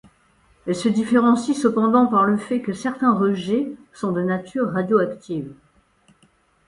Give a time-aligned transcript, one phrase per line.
[0.65, 5.53] Elle se différencie cependant par le fait que certains rejets sont de nature radioactive.